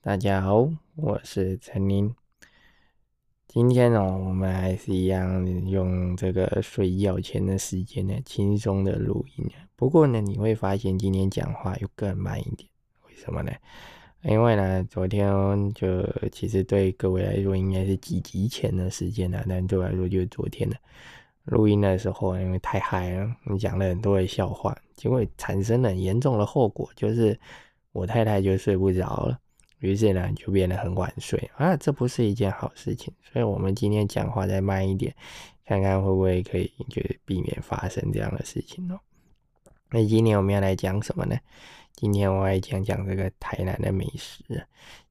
[0.00, 2.14] 大家好，我是陈宁。
[3.48, 9.44] 今天呢，我们还是一样用这个睡觉前的时间呢，轻松的录音。
[9.74, 12.70] 不过呢，你会发现今天讲话又更慢一点，
[13.08, 13.50] 为什么呢？
[14.22, 15.28] 因为呢，昨天
[15.74, 20.76] 就其实对各位来说应该是几集前的时间了，但对我来说就是昨天的
[21.42, 27.38] 录音的时候，因为太嗨了，你讲了很多的笑话，结果产生了严重的后果，就是
[27.90, 29.36] 我太太就睡不着了。
[29.80, 33.14] 于是呢，就变得很晚睡啊，这不是一件好事情。
[33.22, 35.14] 所以，我们今天讲话再慢一点，
[35.64, 38.98] 看看会不会可以，就避免发生这样的事情哦。
[39.90, 41.38] 那今天我们要来讲什么呢？
[41.94, 44.42] 今天我来讲讲这个台南的美食。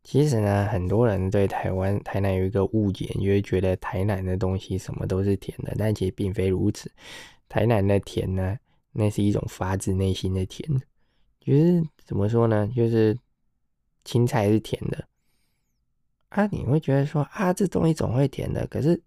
[0.03, 6.91] 其实呢，很多人对台湾台南有一个误解，就会觉得台南的东西什么都是甜的，但其实并非如此。
[7.47, 8.57] 台南的甜呢，
[8.91, 10.69] 那是一种发自内心的甜。
[11.39, 12.69] 就是怎么说呢？
[12.75, 13.17] 就是。
[14.07, 15.05] 青菜是甜的。
[16.29, 19.01] 啊，你会觉得说啊，这东西总会甜的，可是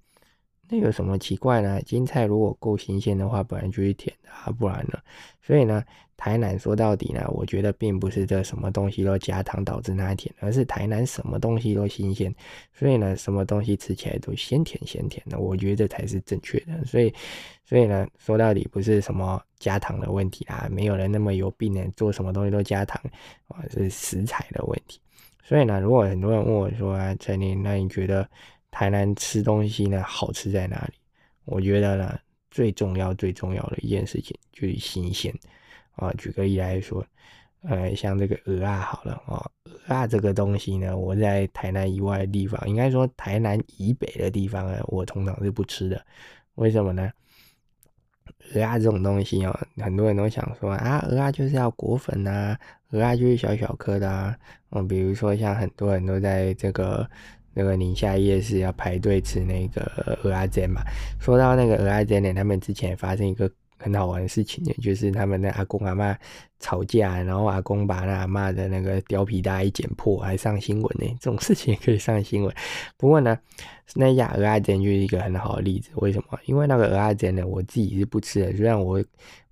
[0.70, 1.82] 那有什么奇怪呢？
[1.82, 4.98] 青菜如果够新鲜的话，本来就是甜的啊，不然呢？
[5.42, 5.82] 所以呢，
[6.16, 12.32] 台南说到底呢，我觉得并不是这什么东西都加糖导致它甜，而是台南什么东西都新鲜，
[12.72, 16.84] 所以呢，什么东西吃起来都鲜甜鲜甜的，我觉得这才是正确的。
[16.84, 17.12] 所以，
[17.64, 23.02] 所以呢，说到底不是什么加糖的问题啦，没有人那么有病呢，做什么东西都加糖
[23.48, 25.00] 啊，是食材的问题。
[25.42, 28.28] 所以呢，如果很多人问我说啊，陈林，那你觉得
[28.70, 30.94] 台南吃东西呢好吃在哪里？
[31.44, 32.18] 我觉得呢。
[32.52, 35.32] 最重要、最重要的一件事情就是新鲜
[35.94, 36.12] 啊！
[36.18, 37.06] 举个例来说，
[37.62, 39.48] 呃，像这个鹅啊，好了啊，
[39.86, 46.04] 鹅啊这个东西呢，我在台南以外的地方，应该说台南以北的地方呢，我通常是不吃的。
[46.56, 47.08] 为什么呢？
[48.52, 52.58] 鹅啊这种东西哦，很多人都想说啊，鹅啊就是要裹粉啊，
[52.90, 54.36] 鹅啊就是小小颗的啊。
[54.70, 57.08] 嗯，比如说像很多人都在这个。
[57.52, 60.82] 那个宁夏夜市要排队吃那个鹅阿煎嘛？
[61.18, 66.16] 说到那个鹅阿煎呢，他们之前发生一个很好玩的事情，就是他们的阿公阿妈
[66.58, 71.06] 吵架，然后阿公把那阿妈的那个貂皮大衣剪破，还上新闻呢。
[71.20, 72.54] 这种事情可以上新闻。
[72.96, 73.38] 不过呢，
[73.94, 75.90] 那家鹅阿煎就是一个很好的例子。
[75.96, 76.38] 为什么？
[76.46, 78.56] 因为那个鹅阿煎呢，我自己是不吃的。
[78.56, 79.02] 虽然我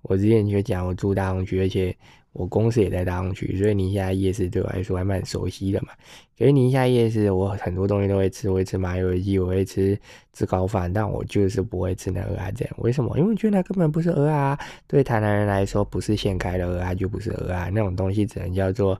[0.03, 1.95] 我之前就讲我住大同区，而且。
[2.31, 5.89] 我公司也在大同区，所以宁夏夜市对我来说还蛮熟悉的嘛。
[6.39, 9.99] 可是宁夏夜市，我很多东西都会吃，我会吃麻油鸡，我会吃
[10.31, 12.73] 吃高饭，但我就是不会吃那鹅啊这样。
[12.77, 13.13] 为什么？
[13.17, 14.57] 因为我觉得那根本不是鹅啊。
[14.87, 17.69] 对台南人来说，不是现开的鹅啊，就不是鹅啊。
[17.73, 18.99] 那种东西只能叫做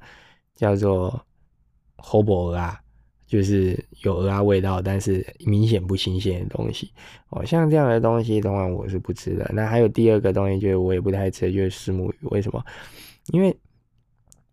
[0.53, 1.25] 叫做
[1.95, 2.77] hobo 鹅啊，
[3.25, 6.91] 就是有鹅啊味道，但是明显不新鲜的东西。
[7.29, 9.49] 哦，像这样的东西，当然我是不吃的。
[9.53, 12.15] 那还有第二个东西，就是我也不太吃，就是石目鱼。
[12.23, 12.61] 为什么？
[13.31, 13.55] 因为，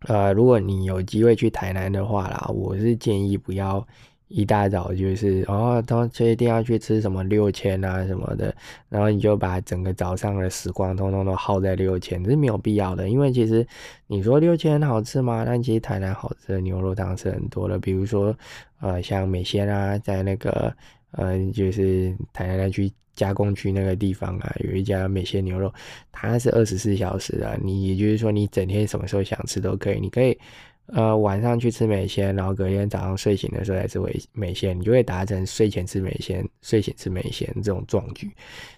[0.01, 3.85] 呃，如果你有机会去台南的话啦，我是建议不要
[4.27, 8.53] 一大早就是哦，都就一定要去吃什么六千啊什么的，
[8.89, 13.09] 然后你就把整个早上的时光通通都耗在六千，这是没有必要的。
[13.09, 13.65] 因为其实
[14.05, 15.43] 你说六千好吃吗？
[15.45, 18.35] 但其实台南好吃的牛肉汤是很多的，比如说
[18.79, 20.75] 呃，像美鲜啊，在那个
[21.11, 22.91] 呃，就是台南区。
[23.17, 25.73] 加工区那个地方啊，有一家美鲜牛肉，
[26.11, 27.59] 它是二十四小时的。
[27.63, 29.99] 你也就是说，你整天什么时候想吃都可以。
[29.99, 30.37] 你可以，
[30.85, 38.29] 呃，晚上去吃美鲜，然后隔天早上睡醒的时候来吃美美鲜，你就会达成睡前吃美鲜，睡醒吃美鲜这种壮举。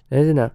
[0.08, 0.50] 但是呢，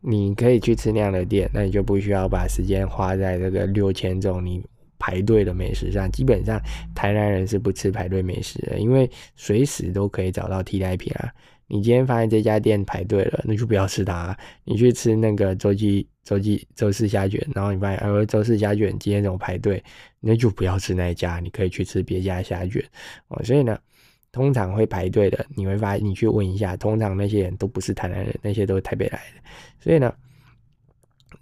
[0.00, 4.64] 你可以去吃那样的店，那你就不需要把时间花在这个六千这种你
[5.00, 6.08] 排队的美食上。
[6.12, 6.60] 基本上，
[6.94, 11.32] 台南人是不吃排队美食的，因为随时都可以找到替代品啊。
[11.72, 14.36] 你今天发现这家店排队了，那就不要吃它。
[14.64, 19.82] 你去吃那个周记周记周四虾卷，然后你发现哎，周四虾卷今天怎么排队？
[20.18, 22.84] 那就不要吃那一家，你可以去吃别家虾卷
[23.28, 23.40] 哦。
[23.44, 23.78] 所以呢，
[24.32, 29.40] 通常会排队的，你会发现你去问一下，通常那些人都不是台南人，那些都是台北来的。
[29.78, 30.12] 所以呢，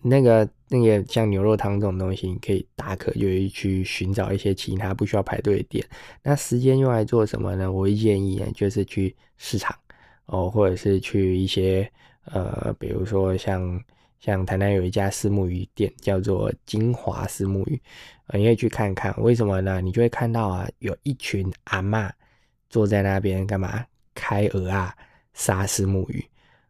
[0.03, 5.85] 那个那个像牛肉汤这种东西，你可以大可就去寻找一些其他不需要排队的店。
[6.23, 7.71] 那时间用来做什么呢？
[7.71, 9.75] 我会建议呢，就是去市场。
[10.27, 11.91] 哦，或者是去一些
[12.27, 13.83] 呃，比如说像
[14.21, 17.81] 像台南有一家私木鱼店，叫做金华私木鱼，
[18.35, 19.15] 你可以去看看。
[19.23, 19.81] 为什么呢？
[19.81, 22.13] 你就会看到啊，有一群阿妈
[22.69, 23.83] 坐在那边干嘛？
[24.15, 24.95] 开鹅啊，
[25.33, 26.23] 杀私木鱼。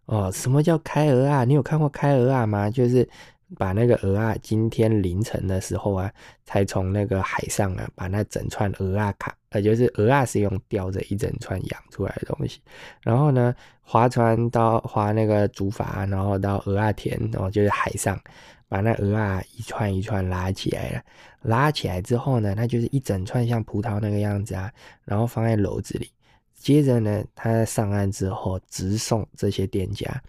[0.05, 1.45] 哦，什么叫开鹅啊？
[1.45, 2.71] 你有看过开鹅啊吗？
[2.71, 3.09] 就是。
[3.57, 6.13] 把那个鹅啊，今天凌晨的时候啊，
[6.45, 12.61] 才从那个海上啊，把那整串鹅啊卡，呃，就是鹅啊是用吊着一整串养出来的东西，
[13.01, 18.21] 然后呢，划船到划那个竹筏，然后到鹅啊田，然后就是海上
[18.69, 21.03] 把那鹅啊一串一串拉起来了，
[21.43, 24.71] 拉起来之后呢，它就是一整串像葡萄那个样子啊，
[25.05, 26.11] 然后放在篓子里。
[26.55, 30.21] 接着呢，他上岸之后直送这些店家，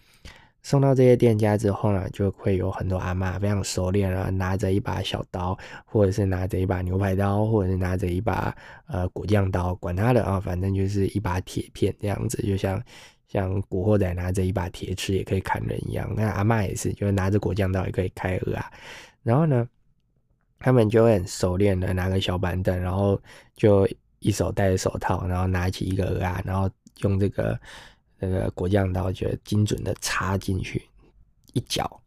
[0.61, 8.56] 送到这些店家之后呢，就会有很多阿妈非常熟练了，拿着一把小刀，或者是拿着一把牛排刀，或者是拿着一把
[8.88, 12.81] 呃果酱刀，管他的啊，反正就是一把铁片这样子，就像。
[13.31, 18.71] 像古惑仔拿着一把铁尺也可以砍人一样，那阿妈也是，就是拿着果酱刀也可以开鹅啊。
[19.21, 19.69] 然后呢，
[20.57, 23.21] 他们就很熟练的拿个小板凳，然后
[23.56, 26.67] 就一手戴着手套，然后拿起一个鹅啊，然后
[27.01, 27.56] 用这个
[28.19, 30.83] 那个果酱刀就精准的插进去，
[31.54, 32.01] 一脚，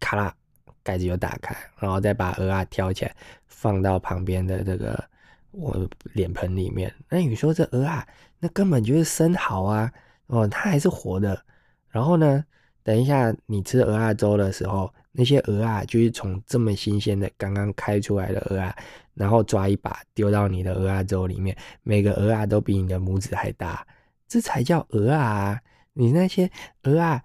[0.00, 0.34] 咔啦，
[0.82, 3.14] 盖子就打开，然后再把鹅啊挑起来，
[3.46, 5.02] 放到旁边的这个
[5.50, 6.92] 我脸盆里面。
[7.08, 8.06] 那你说这鹅啊，
[8.38, 9.92] 那根本就是生蚝啊！
[10.26, 11.42] 哦，它还是活的。
[11.88, 12.44] 然后呢，
[12.82, 18.76] 等一下你吃鹅啊粥的时候，那些鹅啊就是从这么新鲜的刚刚开出来的鹅啊，
[19.14, 23.86] 然后抓一把丢到你的鹅啊粥里面，每个鹅啊都比你的拇指还大，
[24.28, 25.60] 这才叫鹅啊！
[25.94, 26.48] 你那些
[26.84, 27.20] 鹅啊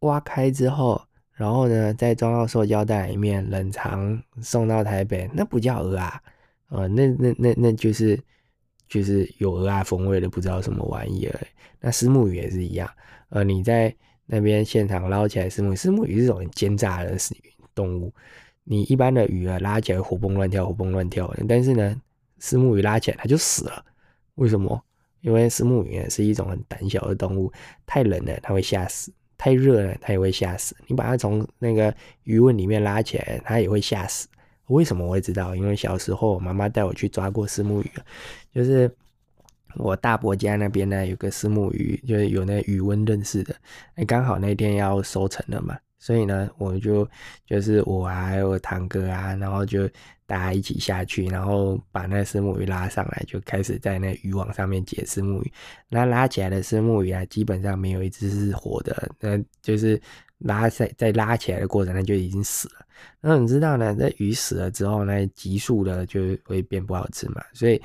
[0.00, 1.00] 挖开之后，
[1.32, 6.22] 然后呢再装到塑胶袋里面冷藏送到台北，那不叫鹅啊，
[6.68, 8.18] 呃，那那那那就是
[8.88, 11.38] 就是有鹅啊风味的，不知道什么玩意儿。
[11.80, 12.88] 那丝目鱼也是一样，
[13.28, 13.94] 呃，你在
[14.24, 17.16] 那边现场捞起来丝木鱼，丝木鱼是种很奸诈的
[17.74, 18.12] 动物。
[18.64, 22.00] 你一般的鱼啊，拉起来活蹦乱跳，活蹦乱跳，但是呢，
[22.38, 23.84] 丝目鱼拉起来它就死了。
[24.34, 24.82] 为什么？
[25.20, 27.52] 因为丝木鱼是一种很胆小的动物，
[27.86, 30.76] 太冷了它会吓死，太热了它也会吓死。
[30.86, 31.94] 你把它从那个
[32.24, 34.28] 鱼温里面拉起来，它也会吓死。
[34.66, 35.54] 为什么我会知道？
[35.56, 37.90] 因为小时候我妈妈带我去抓过丝木鱼，
[38.52, 38.90] 就是。
[39.74, 43.54] 我大伯家那边呢，有个石木鱼，就是有那鱼温认识的，
[43.96, 47.08] 哎，刚好那天要收成了嘛，所以呢，我就
[47.44, 49.88] 就是我还有堂哥啊，然后就
[50.26, 55.52] 大家一起下去，然后把那石木鱼拉上来，就开始在那渔网上面解石木鱼。
[55.88, 60.00] 那拉起来的石木鱼啊，基本上没有一只是活的，那就是
[60.38, 62.86] 拉在在拉起来的过程，那就已经死了。
[63.20, 67.80] 那你知道呢，那鱼死了之后，那急速的就会变不好吃嘛，所以。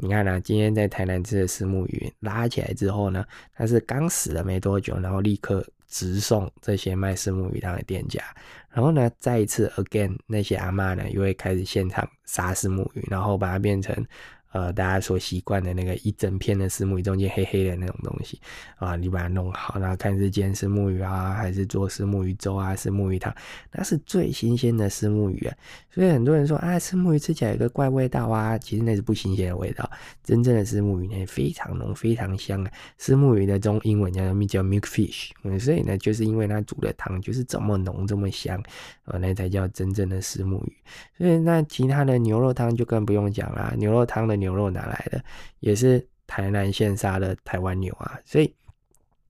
[0.00, 8.22] 你看呢，今天在台南吃的石木鱼拉起来之后呢，它是刚死了没多久，然后立刻直送这些卖石木鱼汤的店家，
[8.70, 14.06] 然后呢，再一次 again 那些阿妈呢，又会开始现场杀石木鱼，然后把它变成。
[14.50, 18.40] 呃，大家所习惯的那个一整片的石木鱼中间黑黑的那种东西
[18.76, 23.34] 啊，你把它弄好，然后看是煎石木鱼啊，还是做石木鱼粥啊，石木鱼汤，
[23.72, 25.54] 那是最新鲜的石木鱼啊。
[25.90, 29.88] 所以很多人说啊，石木鱼吃起来有个怪味道啊，其实那是不新鲜的味道。
[30.24, 32.70] 真正的石木鱼呢，非常浓，非常香啊。
[32.96, 35.30] 石木鱼的中英文叫什叫 milk fish，
[35.60, 38.58] 所以呢，就是因为它煮的汤就是这么浓，这么香
[39.04, 40.76] 啊，那才叫真正的石木鱼。
[41.18, 44.37] 所以那其他的牛肉汤就更不用讲啦，牛肉汤的。
[44.38, 45.22] 牛肉哪来的？
[45.60, 48.18] 也是台南现杀的台湾牛啊！
[48.24, 48.54] 所以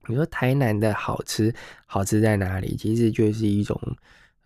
[0.07, 1.53] 你说台南的好吃，
[1.85, 2.75] 好吃在哪里？
[2.75, 3.79] 其实就是一种，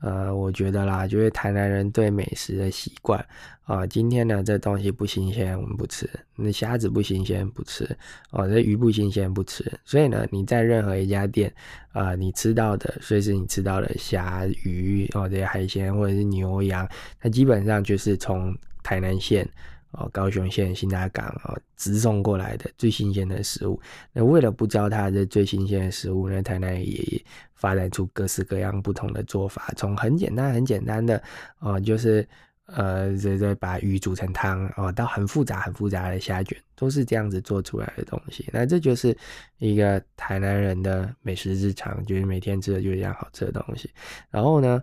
[0.01, 3.25] 呃，我觉得啦，就是台南人对美食的习惯
[3.63, 3.87] 啊。
[3.87, 6.05] 今天呢，这东西不新鲜，我们不吃；
[6.35, 7.85] 那虾子不新鲜，不吃；
[8.31, 9.63] 哦，这鱼不新鲜，不吃。
[9.85, 11.53] 所以呢，你在任何一家店
[11.93, 16.87] 啊，你吃到的，随时你吃到的虾、鱼哦，这些海鲜或者是牛羊，
[17.19, 19.49] 它基本上就是从台南县。
[19.93, 23.79] 哦，高雄县新大港哦，直送过来的最新鲜的食物。
[24.11, 29.71] 那为了不糟蹋这最新鲜的食物呢，台南也发展出各式各样不同的做法。
[29.77, 31.21] 从很简单、很简单的
[31.59, 32.27] 哦，就是
[32.65, 38.49] 呃，这这把鱼煮成汤哦，到很复杂、很复杂的虾卷，都是这样子做出来的东西。
[38.51, 39.15] 那这就是
[39.59, 43.91] 一个台南人的美食日常，就是每天吃的就是这样好吃的东西。
[44.31, 44.81] 然后呢，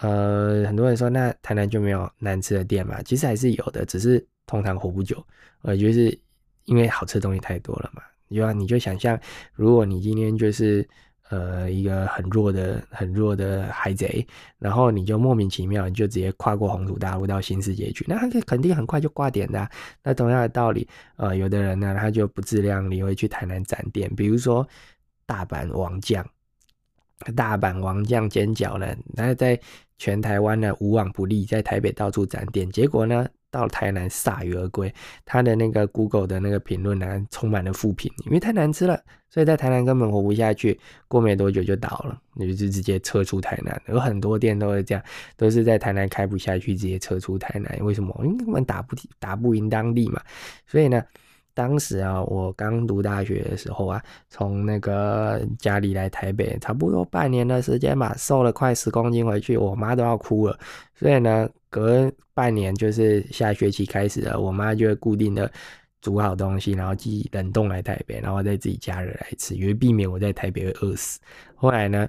[0.00, 3.00] 呃，很多人说那台南就没有难吃的店嘛？
[3.02, 4.22] 其实还是有的，只是。
[4.50, 5.24] 通常活不久，
[5.62, 6.18] 呃，就是
[6.64, 8.02] 因为好吃的东西太多了嘛。
[8.26, 9.16] 你就你就想象，
[9.54, 10.88] 如果你今天就是
[11.28, 14.26] 呃一个很弱的、很弱的海贼，
[14.58, 19.70] 然后你就莫名其妙你就直接跨过红土大陆到新世界去，那他肯定很快就挂点的。
[20.02, 24.66] 那同样的道理，呃，有的人呢，他就不自量力会去台南展店，比如说
[25.26, 26.28] 大阪王将，
[27.36, 29.60] 大阪王将煎饺呢，他在
[29.96, 33.28] 全台湾呢无往不利，在台北到处展店，结果呢？
[33.50, 34.92] 到台南铩羽而归，
[35.24, 40.78] 他的那个 Google 的那个评论呢，充满了负评，因为太难吃了，所以在台南根本活不下去，
[41.08, 43.80] 过没多久就倒了，你就直接撤出台南。
[43.88, 45.02] 有很多店都是这样，
[45.36, 47.78] 都是在台南开不下去，直接撤出台南。
[47.82, 48.14] 为什么？
[48.24, 50.22] 因为根本打不打不赢当地嘛。
[50.66, 51.02] 所以呢，
[51.52, 60.56] 当时啊，我刚读大学的时候啊，从那个家里来台北，差不多半年的时间吧，瘦了快十公斤回去，我妈都要哭了。
[60.94, 65.50] 所以呢，隔半年就是下学期开始了，我妈就会固定的
[66.02, 71.18] 煮好东西，然后寄冷冻来台北，然后再自己加热来吃，因为避免我在台北会饿死。
[71.54, 72.06] 后来呢？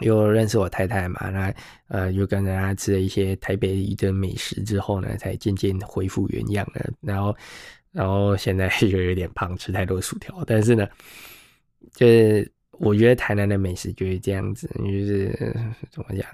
[0.00, 1.54] 又认识我太太嘛，那
[1.88, 6.90] 呃，又跟着她吃了一些台北一顿美食之后呢，才渐渐恢复原样了。
[7.02, 7.36] 然后，
[7.92, 10.42] 然后现在就有点胖，吃太多薯条。
[10.46, 10.88] 但是呢，
[11.92, 15.30] 就是我觉得台南的美食就是这样子，就是
[15.90, 16.26] 怎么讲，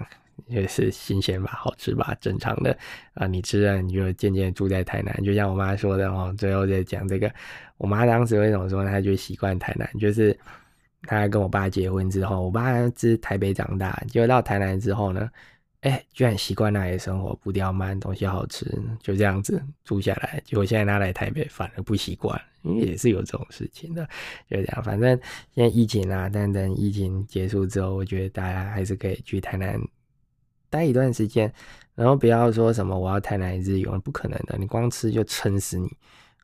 [0.47, 2.77] 也是新鲜吧，好吃吧，正常的
[3.13, 3.27] 啊。
[3.27, 5.23] 你吃了，你就渐渐住在台南。
[5.23, 7.31] 就像我妈说的哦，最后再讲这个，
[7.77, 10.37] 我妈当时为什么说她就习惯台南，就是。
[11.03, 15.29] 她跟我爸结婚之后，我爸是台北长大，结果到台南之后呢，
[15.79, 18.65] 哎，居然习惯那里的生活，步调慢，东西好吃，
[19.01, 20.41] 就这样子住下来。
[20.43, 24.05] 结果现在他来台北反而不习惯，因为也是有这种事情的，
[24.49, 24.83] 就这样。
[24.83, 25.17] 反正
[25.55, 29.79] 现在疫情啊，但等疫情结束之后，我觉得大家还是可以去台南
[30.69, 31.51] 待一段时间，
[31.95, 35.89] 然后不要说什么我要太难一日用，不可能的，你光吃就撑死你。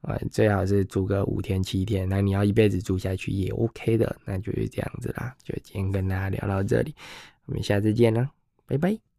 [0.01, 5.35] 啊，最好是住个五天七天，那你要一辈子住下去也 OK 的，那就是这样子啦。
[5.43, 6.93] 就今天跟大家聊到这里，
[7.47, 8.29] 我们下次见啦，
[8.67, 9.14] 拜拜。